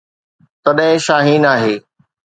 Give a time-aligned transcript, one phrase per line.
[0.63, 1.75] تڏهن شاهين آهي.